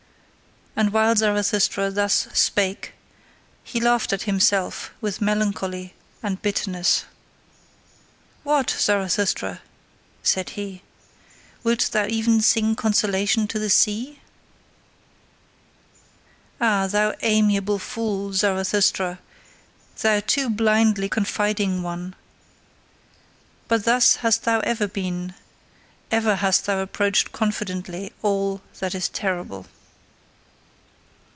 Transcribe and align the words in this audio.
And 0.73 0.93
while 0.93 1.13
Zarathustra 1.13 1.91
thus 1.91 2.29
spake, 2.33 2.93
he 3.61 3.81
laughed 3.81 4.13
at 4.13 4.21
himself 4.21 4.93
with 5.01 5.19
melancholy 5.21 5.93
and 6.23 6.41
bitterness. 6.41 7.03
What! 8.43 8.69
Zarathustra, 8.79 9.59
said 10.23 10.51
he, 10.51 10.81
wilt 11.61 11.89
thou 11.91 12.07
even 12.07 12.39
sing 12.39 12.75
consolation 12.77 13.47
to 13.47 13.59
the 13.59 13.69
sea? 13.69 14.19
Ah, 16.61 16.87
thou 16.87 17.13
amiable 17.21 17.77
fool, 17.77 18.31
Zarathustra, 18.31 19.19
thou 20.01 20.21
too 20.21 20.49
blindly 20.49 21.09
confiding 21.09 21.83
one! 21.83 22.15
But 23.67 23.83
thus 23.83 24.15
hast 24.15 24.43
thou 24.43 24.61
ever 24.61 24.87
been: 24.87 25.33
ever 26.11 26.35
hast 26.37 26.65
thou 26.65 26.79
approached 26.79 27.33
confidently 27.33 28.13
all 28.21 28.61
that 28.79 28.95
is 28.95 29.09
terrible. 29.09 29.67